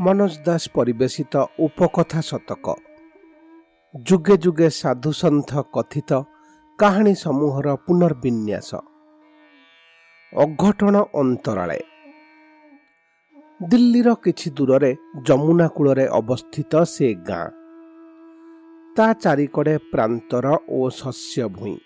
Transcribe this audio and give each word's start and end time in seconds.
ମନୋଜ 0.00 0.34
ଦାସ 0.46 0.64
ପରିବେଶିତ 0.74 1.34
ଉପକଥା 1.58 2.20
ଶତକ। 2.20 2.66
ଯୁଗେ 3.94 4.36
ଯୁଗେ 4.36 4.68
ସାଧୁସନ୍ଥ 4.70 5.50
କଥିତ 5.72 6.10
କାହାଣୀ 6.78 7.14
ସମୂହର 7.14 7.74
ପୁନର୍ବିନ୍ୟାସ। 7.74 8.70
ଅଘଟଣ 10.32 10.96
ଅନ୍ତରାଳେ। 11.14 11.80
ଦିଲ୍ଲୀର 13.62 14.14
କିଛି 14.14 14.48
ଦୂରରେ 14.50 14.96
ଯମୁନା 15.26 15.68
କୂଳରେ 15.68 16.06
ଅବସ୍ଥିତ 16.08 16.72
ସେ 16.84 17.14
ଗାଁ। 17.14 17.48
ତା 18.96 19.12
ଚାରିକଡ଼େ 19.12 19.78
ପ୍ରାନ୍ତର 19.92 20.46
ଓ 20.68 20.88
ଶସ୍ୟ 20.90 21.48
ଭୂଇଁ 21.48 21.78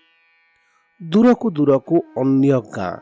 ଦୂରକୁ 1.03 1.51
ଦୂରକୁ 1.51 1.96
ଅନ୍ୟ 2.17 2.61
ଗାଁ। 2.77 2.96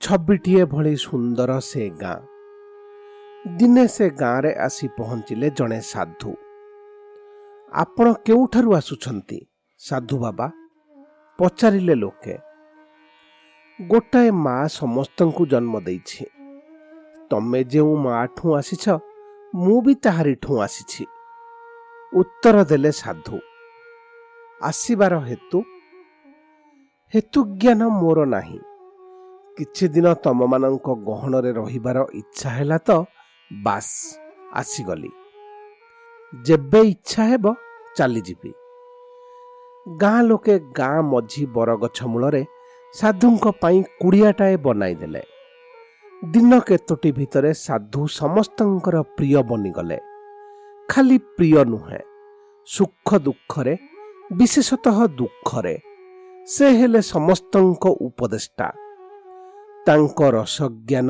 ଛବିଟିଏ 0.00 0.64
ଭଳି 0.64 0.96
ସୁନ୍ଦର 0.96 1.60
ସେ 1.60 1.90
ଗାଁ। 2.00 2.29
ଦିନେ 3.48 3.86
ସେ 3.88 4.10
ଗାଁରେ 4.10 4.54
ଆସି 4.54 4.88
ପହଞ୍ଚିଲେ 4.88 5.50
ଜଣେ 5.50 5.80
ସାଧୁ। 5.80 6.34
ଆପଣ 7.72 8.12
କେଉଁଠାରୁ 8.12 8.74
ଆସୁଛନ୍ତି 8.74 9.38
ସାଧୁ 9.78 10.18
ବାବା? 10.18 10.50
ପଚାରିଲେ 11.38 11.94
ଲୋକେ। 11.94 12.38
ଗୋଟାଏ 13.80 14.30
ମା 14.30 14.66
ସମସ୍ତଙ୍କୁ 14.66 15.46
ଜନ୍ମ 15.46 15.80
ଦେଇଛି। 15.80 16.24
ତମେ 17.30 17.64
ଯେଉଁ 17.64 17.96
ମାଠୁ 17.96 18.54
ଆସିଛ 18.54 18.84
ମୁଁ 19.54 19.82
ବି 19.82 19.94
ତାହାରିଠୁ 19.94 20.60
ଆସିଛି। 20.60 21.04
ଉତ୍ତର 22.14 22.64
ଦେଲେ 22.64 22.92
ସାଧୁ। 22.92 23.38
ଆସିବାର 24.62 25.18
ହେତୁ? 25.18 25.62
ହେତୁ 27.14 27.44
ଜ୍ଞାନ 27.44 27.88
ମୋର 27.88 28.24
ନାହିଁ। 28.24 28.60
କିଛି 29.56 29.88
ଦିନ 29.88 30.14
ତମମାନଙ୍କ 30.14 30.94
ଗହଣରେ 30.94 31.52
ରହିବାର 31.52 32.06
ଇଚ୍ଛା 32.14 32.48
ହେଲା 32.50 32.78
ତ 32.78 32.90
ବାସ୍ 33.50 33.94
ଆସିଗଲି। 34.52 35.10
ଯେବେ 36.32 36.80
ଇଚ୍ଛା 36.80 37.22
ହେବ 37.24 37.54
ଚାଲିଯିବି। 37.96 38.52
ଗାଁ 39.86 40.20
ଲୋକେ 40.22 40.54
ଗାଁ 40.76 40.98
ମଝି 41.02 41.42
ବରଗଛ 41.46 41.98
ମୂଳରେ 42.06 42.42
ସାଧୁଙ୍କ 42.94 43.44
ପାଇଁ 43.62 43.78
କୁଡ଼ିଆଟାଏ 44.00 44.56
ବନାଇଦେଲେ 44.56 45.22
ଦିନ 46.32 46.52
କେତୋଟି 46.60 47.10
ଭିତରେ 47.12 47.50
ସାଧୁ 47.56 48.02
ସମସ୍ତଙ୍କର 48.20 48.96
ପ୍ରିୟ 49.16 49.42
ବନିଗଲେ। 49.42 49.98
ଖାଲି 50.88 51.16
ପ୍ରିୟ 51.36 51.64
ନୁହେଁ 51.64 52.00
ସୁଖ 52.68 53.08
ଦୁଃଖରେ 53.18 53.74
ବିଶେଷତଃ 54.32 54.98
ଦୁଃଖରେ 55.18 55.76
ସେ 56.46 56.66
ହେଲେ 56.78 57.00
ସମସ୍ତଙ୍କ 57.14 57.84
ଉପଦେଷ୍ଟା। 58.00 58.66
ତାଙ୍କ 59.86 60.18
ରସଜ୍ଞାନ 60.36 61.08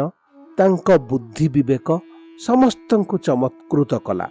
ତାଙ୍କ 0.59 0.89
ବୁଦ୍ଧି 1.11 1.47
ବିବେକ 1.49 1.89
ସମସ୍ତଙ୍କୁ 2.47 3.17
ଚମତ୍କୃତ 3.27 3.93
କଲା। 4.07 4.27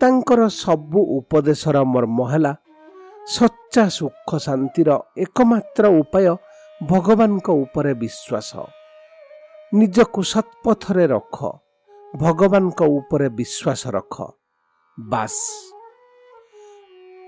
ତାଙ୍କର 0.00 0.40
ସବୁ 0.62 1.00
ଉପଦେଶର 1.18 1.76
ମର୍ମ 1.92 2.18
ହେଲା 2.32 2.52
ସଚ୍ଚା 3.28 3.84
ସୁଖ 3.98 4.28
ଶାନ୍ତିର 4.46 4.90
ଏକମାତ୍ର 5.16 5.84
ଉପାୟ 6.00 6.26
ଭଗବାନଙ୍କ 6.80 7.48
ଉପରେ 7.64 7.92
ବିଶ୍ୱାସ। 8.02 8.52
ନିଜକୁ 9.72 10.20
ସତ୍ପଥରେ 10.32 11.04
ରଖ 11.06 11.36
ଭଗବାନଙ୍କ 12.14 12.80
ଉପରେ 12.98 13.28
ବିଶ୍ୱାସ 13.38 13.82
ରଖ 13.96 14.14
ବାସ୍। 14.98 15.42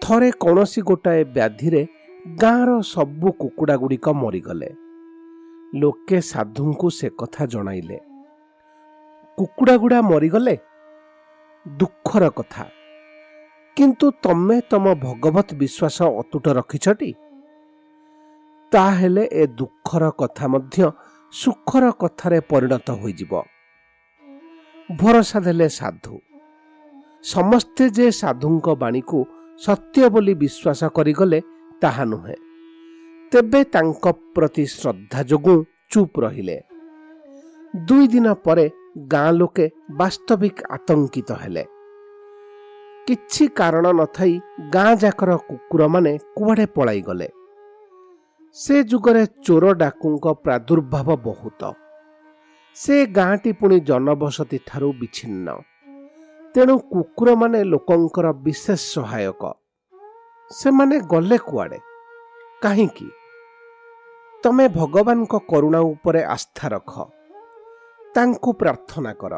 ଥରେ 0.03 0.31
କୌଣସି 0.43 0.81
ଗୋଟାଏ 0.83 1.23
ବ୍ୟାଧିରେ 1.37 1.83
ଗାଁର 2.41 2.71
ସବୁ 2.85 3.29
କୁକୁଡ଼ା 3.41 3.77
ଗୁଡ଼ିକ 3.77 4.07
ମରିଗଲେ। 4.23 4.71
ଲୋକେ 5.81 6.19
ସାଧୁଙ୍କୁ 6.31 6.89
ସେ 6.91 7.09
କଥା 7.21 7.43
ଜଣାଇଲେ। 7.47 7.99
କୁକୁଡ଼ା 9.39 9.77
ଗୁଡ଼ା 9.77 10.03
ମରିଗଲେ? 10.03 10.59
ଦୁଃଖର 11.69 12.29
କଥା। 12.31 12.65
କିନ୍ତୁ 13.77 14.11
ତମେ 14.23 14.61
ତମ 14.71 14.95
ଭଗବତ 14.95 15.49
ବିଶ୍ୱାସ 15.55 16.03
ଅତୁଟ 16.03 16.49
ରଖିଛଟି? 16.49 17.15
ତାହେଲେ 18.73 19.29
ଏ 19.33 19.47
ଦୁଃଖର 19.47 20.11
କଥା 20.11 20.49
ମଧ୍ୟ 20.49 20.91
ସୁଖର 21.33 21.85
କଥାରେ 21.91 22.41
ପରିଣତ 22.41 22.91
ହୋଇଯିବ। 22.91 23.33
ଭରସା 24.97 25.41
ଦେଲେ 25.41 25.69
ସାଧୁ। 25.69 26.19
ସମସ୍ତେ 27.23 27.91
ଯେ 27.91 28.11
ସାଧୁଙ୍କ 28.11 28.69
ବାଣୀକୁ 28.75 29.19
ସତ୍ୟ 29.61 30.09
ବୋଲି 30.09 30.35
ବିଶ୍ୱାସ 30.35 30.81
କରିଗଲେ 30.89 31.41
ତାହା 31.81 32.05
ନୁହେଁ। 32.05 32.37
ତେବେ 33.33 33.65
ତାଙ୍କ 33.65 34.05
ପ୍ରତି 34.35 34.67
ଶ୍ରଦ୍ଧା 34.67 35.23
ଯୋଗୁଁ 35.23 35.65
ଚୁପ୍ 35.91 36.19
ରହିଲେ। 36.19 36.61
ଦୁଇ 37.87 38.09
ଦିନ 38.09 38.35
ପରେ 38.35 38.71
ଗାଁ 38.99 39.33
ଲୋକେ 39.33 39.71
ବାସ୍ତବିକ 39.91 40.63
ଆତଙ୍କିତ 40.71 41.33
ହେଲେ। 41.33 41.65
କିଛି 43.07 43.49
କାରଣ 43.49 43.93
ନଥାଇ 43.93 44.41
ଗାଁ 44.73 44.97
ଯାକର 44.97 45.37
କୁକୁରମାନେ 45.37 46.19
କୁଆଡ଼େ 46.19 46.67
ପଳାଇଗଲେ। 46.67 47.29
ସେ 48.53 48.85
ଯୁଗରେ 48.85 49.27
ଚୋର 49.27 49.73
ଡାକୁଙ୍କ 49.73 50.27
ପ୍ରାଦୁର୍ଭାବ 50.27 51.17
ବହୁତ। 51.17 51.73
ସେ 52.75 53.07
ଗାଁଟି 53.07 53.53
ପୁଣି 53.53 53.81
ଜନବସତି 53.81 54.59
ଠାରୁ 54.67 54.93
ବିଚ୍ଛିନ୍ନ। 54.93 55.49
ତେଣୁ 56.55 56.79
କୁକୁରମାନେ 56.79 57.65
ଲୋକଙ୍କର 57.65 58.33
ବିଶେଷ 58.33 58.81
ସହାୟକ। 58.81 59.53
ସେମାନେ 60.51 61.01
ଗଲେ 61.01 61.39
କୁଆଡ଼େ? 61.39 61.79
କାହିଁକି? 62.63 63.11
ତମେ 64.43 64.69
ଭଗବାନଙ୍କ 64.69 65.39
କରୁଣା 65.49 65.81
ଉପରେ 65.81 66.25
ଆସ୍ଥା 66.25 66.69
ରଖ। 66.69 67.11
ତାଙ୍କୁ 68.15 68.51
ପ୍ରାର୍ଥନା 68.53 69.13
କର। 69.13 69.35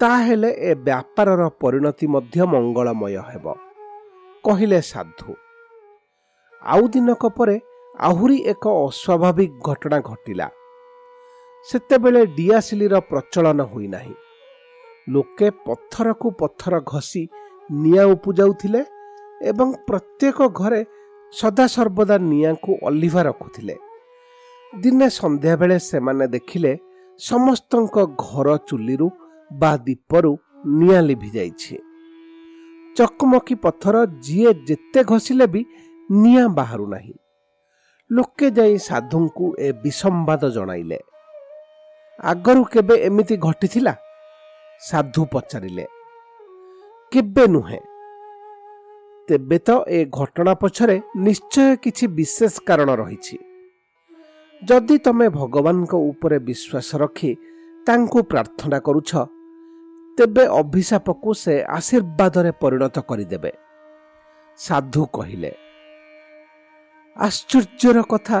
ତାହେଲେ 0.00 0.50
ଏ 0.68 0.70
ବ୍ୟାପାରର 0.86 1.42
ପରିଣତି 1.60 2.06
ମଧ୍ୟ 2.06 2.36
ମଙ୍ଗଳମୟ 2.52 3.16
ହେବ। 3.28 3.46
କହିଲେ 4.44 4.80
ସାଧୁ 4.82 5.30
ଆଉ 6.62 6.84
ଦିନକ 6.88 7.22
ପରେ 7.36 7.56
ଆହୁରି 8.00 8.36
ଏକ 8.52 8.64
ଅସ୍ୱାଭାବିକ 8.86 9.52
ଘଟଣା 9.68 9.98
ଘଟିଲା। 10.00 10.46
ସେତେବେଳେ 11.66 12.22
ଡିଆସିଲିର 12.36 12.94
ପ୍ରଚଳନ 13.10 13.58
ହୋଇନାହିଁ। 13.62 14.14
ଲୋକେ 15.08 15.48
ପଥରକୁ 15.66 16.28
ପଥର 16.40 16.74
ଘଷି 16.86 17.22
ନିଆଁ 17.70 18.06
ଉପୁଜାଉଥିଲେ 18.14 18.82
ଏବଂ 19.42 19.68
ପ୍ରତ୍ୟେକ 19.88 20.38
ଘରେ 20.60 20.80
ସଦାସର୍ବଦା 21.32 22.16
ନିଆଁକୁ 22.30 22.72
ଅଲିଭା 22.86 23.22
ରଖୁଥିଲେ। 23.22 23.74
ଦିନେ 24.72 25.06
ସନ୍ଧ୍ୟାବେଳେ 25.20 25.76
ସେମାନେ 25.90 26.26
ଦେଖିଲେ 26.26 26.72
ସମସ୍ତଙ୍କ 27.20 27.96
ଘର 28.18 28.56
ଚୁଲିରୁ 28.56 29.10
ବା 29.52 29.76
ଦୀପରୁ 29.76 30.36
ନିଆଁ 30.66 31.02
ଲିଭି 31.02 31.30
ଯାଇଛି। 31.30 31.76
ଚକମକି 32.96 33.54
ପଥର 33.54 33.96
ଯିଏ 34.20 34.54
ଯେତେ 34.54 35.04
ଘଷିଲେ 35.04 35.46
ବି 35.46 35.64
ନିଆଁ 36.10 36.48
ବାହାରୁ 36.48 36.86
ନାହିଁ। 36.86 37.14
ଲୋକେ 38.10 38.50
ଯାଇ 38.50 38.78
ସାଧୁଙ୍କୁ 38.78 39.56
ଏ 39.58 39.72
ବିସମ୍ବାଦ 39.72 40.42
ଜଣାଇଲେ। 40.50 40.98
ଆଗରୁ 42.18 42.64
କେବେ 42.64 42.94
ଏମିତି 42.94 43.36
ଘଟିଥିଲା? 43.36 43.94
ସାଧୁ 44.80 45.24
ପଚାରିଲେ। 45.32 45.86
କେବେ 47.12 47.46
ନୁହେଁ। 47.46 47.80
ତେବେ 49.28 49.58
ତ 49.58 49.70
ଏ 49.88 50.04
ଘଟଣା 50.10 50.54
ପଛରେ 50.54 51.00
ନିଶ୍ଚୟ 51.16 51.76
କିଛି 51.76 52.06
ବିଶେଷ 52.06 52.54
କାରଣ 52.66 52.90
ରହିଛି। 52.94 53.53
ଯଦି 54.68 54.96
ତମେ 55.06 55.26
ଭଗବାନଙ୍କ 55.34 55.92
ଉପରେ 56.10 56.36
ବିଶ୍ୱାସ 56.48 56.88
ରଖି 57.02 57.30
ତାଙ୍କୁ 57.86 58.18
ପ୍ରାର୍ଥନା 58.30 58.78
କରୁଛ 58.86 59.10
ତେବେ 60.18 60.44
ଅଭିଶାପକୁ 60.60 61.30
ସେ 61.42 61.54
ଆଶୀର୍ବାଦରେ 61.78 62.50
ପରିଣତ 62.62 62.96
କରିଦେବେ। 63.08 63.52
ସାଧୁ 64.58 65.02
କହିଲେ 65.16 65.52
ଆଶ୍ଚର୍ଯ୍ୟର 67.16 67.98
କଥା 68.12 68.38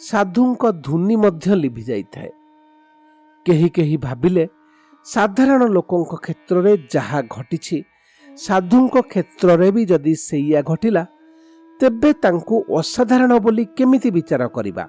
ସାଧୁଙ୍କ 0.00 0.62
ଧୁନି 0.86 1.16
ମଧ୍ୟ 1.24 1.46
ଲିଭି 1.62 1.82
ଯାଇଥାଏ। 1.90 2.30
କେହି 3.46 3.68
କେହି 3.76 3.96
ଭାବିଲେ 4.06 4.44
ସାଧାରଣ 5.06 5.62
ଲୋକଙ୍କ 5.76 6.12
କ୍ଷେତ୍ରରେ 6.24 6.72
ଯାହା 6.94 7.18
ଘଟିଛି 7.36 7.78
ସାଧୁଙ୍କ 8.28 8.94
କ୍ଷେତ୍ରରେ 9.12 9.68
ବି 9.74 9.82
ଯଦି 9.92 10.14
ସେଇଆ 10.28 10.60
ଘଟିଲା 10.70 11.02
ତେବେ 11.80 12.10
ତାଙ୍କୁ 12.24 12.56
ଅସାଧାରଣ 12.80 13.32
ବୋଲି 13.44 13.64
କେମିତି 13.76 14.08
ବିଚାର 14.16 14.44
କରିବା? 14.56 14.84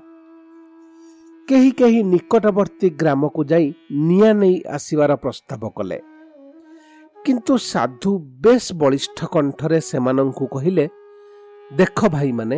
କେହି 1.48 1.70
କେହି 1.80 2.00
ନିକଟବର୍ତ୍ତୀ 2.04 2.88
ଗ୍ରାମକୁ 3.02 3.42
ଯାଇ 3.52 3.68
ନିଆଁ 4.08 4.32
ନେଇ 4.40 4.56
ଆସିବାର 4.78 5.12
ପ୍ରସ୍ତାବ 5.24 5.62
କଲେ। 5.78 6.00
କିନ୍ତୁ 7.26 7.54
ସାଧୁ 7.72 8.12
ବେଶ୍ 8.44 8.70
ବଳିଷ୍ଠ 8.82 9.18
କଣ୍ଠରେ 9.34 9.80
ସେମାନଙ୍କୁ 9.90 10.46
କହିଲେ 10.56 10.86
ଦେଖ 11.72 12.00
ଭାଇମାନେ 12.16 12.58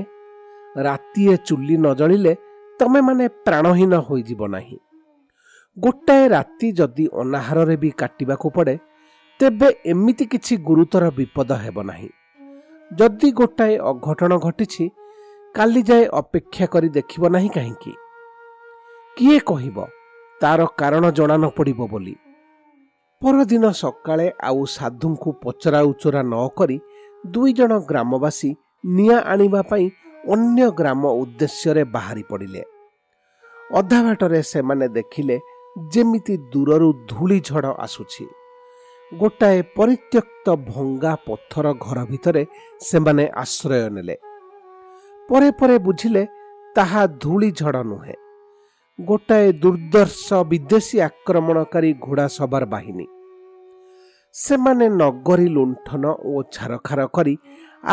ରାତିଏ 0.75 1.35
ଚୁଲି 1.47 1.75
ନ 1.77 1.85
ଜଳିଲେ 1.99 2.33
ତମେମାନେ 2.79 3.25
ପ୍ରାଣହୀନ 3.45 3.93
ହୋଇଯିବ 4.07 4.41
ନାହିଁ। 4.55 4.77
ଗୋଟାଏ 5.77 6.25
ରାତି 6.27 6.67
ଯଦି 6.79 7.05
ଅନାହାରରେ 7.21 7.75
ବି 7.83 7.89
କାଟିବାକୁ 8.01 8.47
ପଡ଼େ 8.55 8.75
ତେବେ 9.39 9.69
ଏମିତି 9.91 10.25
କିଛି 10.33 10.53
ଗୁରୁତର 10.67 11.03
ବିପଦ 11.17 11.49
ହେବ 11.63 11.77
ନାହିଁ। 11.91 12.09
ଯଦି 12.91 13.29
ଗୋଟାଏ 13.39 13.73
ଅଘଟଣ 13.91 14.31
ଘଟିଛି 14.45 14.85
କାଲି 15.55 15.81
ଯାଏ 15.89 16.03
ଅପେକ୍ଷା 16.21 16.65
କରି 16.73 16.89
ଦେଖିବ 16.97 17.23
ନାହିଁ 17.35 17.49
କାହିଁକି? 17.57 17.93
କିଏ 19.19 19.39
କହିବ? 19.39 19.85
ତାର 20.41 20.65
କାରଣ 20.77 21.11
ଜଣା 21.11 21.37
ନ 21.37 21.45
ପଡ଼ିବ 21.49 21.87
ବୋଲି। 21.87 22.15
ପରଦିନ 23.21 23.71
ସକାଳେ 23.71 24.31
ଆଉ 24.43 24.65
ସାଧୁଙ୍କୁ 24.65 25.31
ପଚରା 25.31 25.81
ଉଚରା 25.81 26.21
ନ 26.23 26.47
କରି 26.57 26.79
ଦୁଇ 27.27 27.53
ଜଣ 27.53 27.79
ଗ୍ରାମବାସୀ 27.79 28.55
ନିଆଁ 28.85 29.21
ଆଣିବା 29.23 29.61
ପାଇଁ 29.61 29.89
ଅନ୍ୟ 30.27 30.71
ଗ୍ରାମ 30.71 31.07
ଉଦ୍ଦେଶ୍ୟରେ 31.07 31.83
ବାହାରି 31.83 32.23
ପଡ଼ିଲେ। 32.29 32.63
ଅଧା 33.73 34.03
ବାଟରେ 34.03 34.41
ସେମାନେ 34.41 34.87
ଦେଖିଲେ 34.87 35.39
ଯେମିତି 35.93 36.37
ଦୂରରୁ 36.37 36.93
ଧୂଳିଝଡ଼ 37.09 37.73
ଆସୁଛି। 37.79 38.25
ଗୋଟାଏ 39.13 39.61
ପରିତ୍ୟକ୍ତ 39.75 40.55
ଭଙ୍ଗା 40.55 41.15
ପଥର 41.27 41.73
ଘର 41.73 42.05
ଭିତରେ 42.05 42.45
ସେମାନେ 42.79 43.29
ଆଶ୍ରୟ 43.35 43.89
ନେଲେ। 43.89 44.15
ପରେ 45.29 45.51
ପରେ 45.51 45.77
ବୁଝିଲେ 45.79 46.27
ତାହା 46.75 47.07
ଧୂଳିଝଡ଼ 47.07 47.83
ନୁହେଁ। 47.83 48.28
ଗୋଟାଏ 48.99 49.51
ଦୁର୍ଦ୍ଦର୍ଶ 49.63 50.27
ବିଦେଶୀ 50.51 50.97
ଆକ୍ରମଣକାରୀ 50.99 51.91
ଘୋଡ଼ା 52.05 52.25
ସବାର 52.37 52.63
ବାହିନୀ। 52.65 53.05
ସେମାନେ 54.35 54.85
ନଗରୀ 55.01 55.47
ଲୁଣ୍ଠନ 55.55 56.03
ଓ 56.31 56.33
ଛାରଖାର 56.55 56.99
କରି 57.15 57.33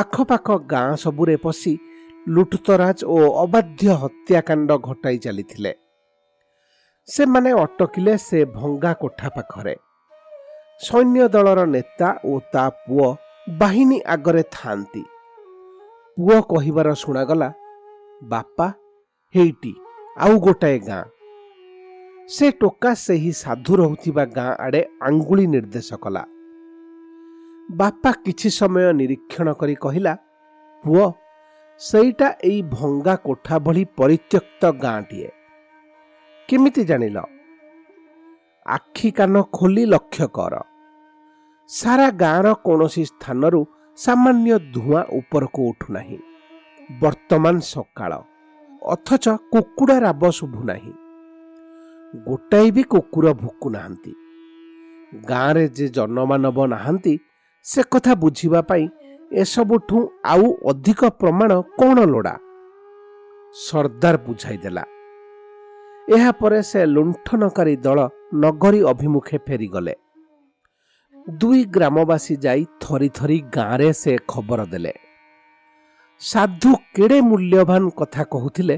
ଆଖପାଖ 0.01 0.47
ଗାଁ 0.73 0.91
ସବୁରେ 1.05 1.37
ପଶି 1.45 1.73
ଲୁଟତରାଜ 2.27 2.99
ଓ 3.07 3.19
ଅବାଧ୍ୟ 3.45 3.89
ହତ୍ୟାକାଣ୍ଡ 4.03 4.71
ଘଟାଇ 4.89 5.19
ଚାଲିଥିଲେ। 5.19 5.73
ସେମାନେ 7.09 7.51
ଅଟକିଲେ 7.65 8.15
ସେ 8.19 8.39
ଭଙ୍ଗା 8.59 8.93
କୋଠା 9.03 9.29
ପାଖରେ। 9.37 9.77
ସୈନ୍ୟ 10.81 11.25
ଦଳର 11.35 11.61
ନେତା 11.75 12.09
ଓ 12.25 12.33
ତା 12.53 12.65
ପୁଅ 12.85 13.09
ବାହିନୀ 13.61 13.99
ଆଗରେ 14.15 14.43
ଥାଆନ୍ତି। 14.53 15.03
ପୁଅ 16.19 16.39
କହିବାର 16.53 16.89
ଶୁଣାଗଲା 17.03 17.49
ବାପା 18.23 18.67
ହେଇଟି 19.35 19.73
ଆଉ 20.17 20.39
ଗୋଟାଏ 20.39 20.79
ଗାଁ। 20.79 21.05
ସେ 22.29 22.47
ଟୋକା 22.51 22.91
ସେହି 22.95 23.33
ସାଧୁ 23.33 23.73
ରହୁଥିବା 23.77 24.25
ଗାଁ 24.37 24.53
ଆଡ଼େ 24.61 24.83
ଆଙ୍ଗୁଳି 25.01 25.45
ନିର୍ଦ୍ଦେଶ 25.47 25.91
କଲା। 25.95 26.23
ବାପା 27.71 28.11
କିଛି 28.25 28.49
ସମୟ 28.51 28.87
ନିରୀକ୍ଷଣ 28.93 29.47
କରି 29.53 29.75
କହିଲା 29.75 30.13
ପୁଅ 30.85 31.05
ସେଇଟା 31.81 32.29
ଏଇ 32.45 32.61
ଭଙ୍ଗା 32.71 33.15
କୋଠା 33.17 33.57
ଭଳି 33.59 33.83
ପରିତ୍ୟକ୍ତ 33.99 34.63
ଗାଁଟିଏ। 34.83 35.31
କେମିତି 36.49 36.83
ଜାଣିଲ? 36.85 37.19
ଆଖି 38.67 39.11
କାନ 39.11 39.35
ଖୋଲି 39.53 39.85
ଲକ୍ଷ୍ୟ 39.85 40.27
କର। 40.29 40.55
ସାରା 41.71 42.09
ଗାଁର 42.11 42.47
କୌଣସି 42.67 43.05
ସ୍ଥାନରୁ 43.05 43.61
ସାମାନ୍ୟ 43.99 44.59
ଧୂଆଁ 44.75 45.03
ଉପରକୁ 45.11 45.61
ଉଠୁନାହିଁ। 45.71 46.19
ବର୍ତ୍ତମାନ 47.01 47.55
ସକାଳ। 47.73 48.13
ଅଥଚ 48.83 49.27
କୁକୁଡ଼ା 49.53 49.97
ରାବ 50.01 50.23
ଶୁଭୁନାହିଁ 50.31 50.93
ଗୋଟାଏ 52.27 52.69
ବି 52.71 52.83
କୁକୁର 52.83 53.27
ଭୁକୁନାହାନ୍ତି 53.33 54.13
ଗାଁରେ 55.25 55.65
ଯେ 55.69 55.87
ଜନମାନବ 55.89 56.59
ନାହାନ୍ତି 56.67 57.15
ସେ 57.65 57.81
କଥା 57.93 58.13
ବୁଝିବା 58.15 58.61
ପାଇଁ 58.63 58.85
ଏସବୁଠୁ 59.33 59.99
ଆଉ 60.25 60.47
ଅଧିକ 60.65 61.01
ପ୍ରମାଣ 61.21 61.51
କ'ଣ 61.79 61.99
ଲୋଡ଼ା? 62.07 62.35
ସର୍ଦ୍ଦାର 63.55 64.17
ବୁଝାଇଦେଲା। 64.17 64.85
ଏହାପରେ 66.09 66.63
ସେ 66.63 66.81
ଲୁଣ୍ଠନକାରୀ 66.87 67.75
ଦଳ 67.77 67.99
ନଗରୀ 68.35 68.81
ଅଭିମୁଖେ 68.83 69.39
ଫେରିଗଲେ। 69.47 69.95
ଦୁଇ 71.27 71.63
ଗ୍ରାମବାସୀ 71.65 72.35
ଯାଇ 72.37 72.63
ଥରି 72.81 73.09
ଥରି 73.09 73.39
ଗାଁରେ 73.55 73.93
ସେ 73.93 74.13
ଖବର 74.29 74.61
ଦେଲେ। 74.65 75.06
ସାଧୁ 76.21 76.71
କେଡ଼େ 76.95 77.19
ମୂଲ୍ୟବାନ 77.21 77.83
କଥା 77.91 78.23
କହୁଥିଲେ 78.25 78.77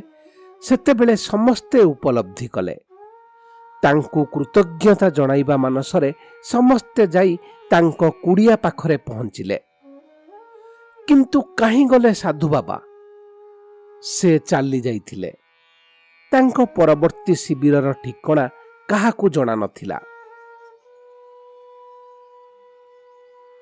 ସେତେବେଳେ 0.63 1.15
ସମସ୍ତେ 1.31 1.79
ଉପଲବ୍ଧି 1.83 2.47
କଲେ। 2.49 2.77
ତାଙ୍କୁ 3.83 4.21
କୃତଜ୍ଞତା 4.35 5.09
ଜଣାଇବା 5.09 5.57
ମାନସରେ 5.57 6.11
ସମସ୍ତେ 6.45 7.03
ଯାଇ 7.07 7.33
ତାଙ୍କ 7.71 8.01
କୁଡ଼ିଆ 8.25 8.55
ପାଖରେ 8.57 8.97
ପହଞ୍ଚିଲେ। 9.09 9.59
କିନ୍ତୁ 11.09 11.39
କାହିଁ 11.59 11.85
ଗଲେ 11.87 12.13
ସାଧୁ 12.15 12.47
ବାବା? 12.49 12.77
ସେ 14.03 14.31
ଚାଲି 14.39 14.81
ଯାଇଥିଲେ। 14.81 15.31
ତାଙ୍କ 16.33 16.59
ପରବର୍ତ୍ତୀ 16.77 17.35
ଶିବିରର 17.35 17.89
ଠିକଣା 18.03 18.45
କାହାକୁ 18.89 19.25
ଜଣା 19.29 19.55
ନଥିଲା। 19.55 19.99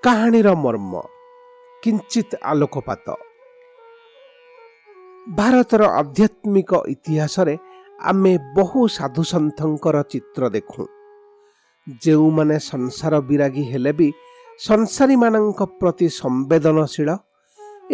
କାହାଣୀର 0.03 0.49
ମର୍ମ 0.55 0.93
କିଞ୍ଚିତ 1.83 2.31
ଆଲୋକପାତ। 2.43 3.07
ଭାରତର 5.27 5.83
ଆଧ୍ୟାତ୍ମିକ 6.01 6.71
ଇତିହାସରେ 6.89 7.55
ଆମେ 8.01 8.33
ବହୁ 8.57 8.81
ସାଧୁସନ୍ଥଙ୍କର 8.97 9.97
ଚିତ୍ର 10.13 10.43
ଦେଖୁଁ। 10.57 10.87
ଯେଉଁମାନେ 12.03 12.57
ସଂସାର 12.73 13.15
ବିରାଗୀ 13.29 13.65
ହେଲେ 13.73 13.93
ବି 13.99 14.09
ସଂସାରୀମାନଙ୍କ 14.61 15.61
ପ୍ରତି 15.81 16.07
ସମ୍ବେଦନଶୀଳ 16.21 17.11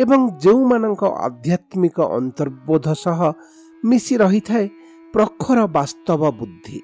ଏବଂ 0.02 0.20
ଯେଉଁମାନଙ୍କ 0.42 1.02
ଆଧ୍ୟାତ୍ମିକ 1.26 1.98
ଅନ୍ତର୍ବୋଧ 2.18 2.86
ସହ 3.04 3.20
ମିଶି 3.84 4.14
ରହିଥାଏ 4.22 4.66
ପ୍ରଖର 5.14 5.58
ବାସ୍ତବ 5.76 6.22
ବୁଦ୍ଧି। 6.38 6.78